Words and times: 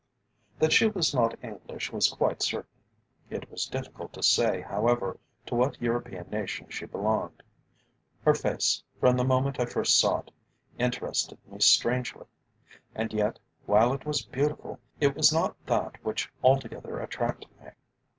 That 0.57 0.73
she 0.73 0.87
was 0.87 1.13
not 1.13 1.37
English 1.43 1.91
was 1.91 2.09
quite 2.09 2.41
certain. 2.41 2.71
It 3.29 3.51
was 3.51 3.67
difficult 3.67 4.13
to 4.13 4.23
say, 4.23 4.61
however, 4.61 5.19
to 5.45 5.53
what 5.53 5.79
European 5.79 6.27
nation 6.31 6.69
she 6.69 6.87
belonged. 6.87 7.43
Her 8.25 8.33
face, 8.33 8.81
from 8.99 9.15
the 9.15 9.23
moment 9.23 9.59
I 9.59 9.67
first 9.67 9.99
saw 9.99 10.21
it, 10.21 10.31
interested 10.79 11.37
me 11.45 11.59
strangely. 11.59 12.25
And 12.95 13.13
yet, 13.13 13.37
while 13.67 13.93
it 13.93 14.03
was 14.03 14.25
beautiful, 14.25 14.79
it 14.99 15.15
was 15.15 15.31
not 15.31 15.55
that 15.67 16.03
which 16.03 16.31
altogether 16.43 16.99
attracted 16.99 17.51
me. 17.61 17.69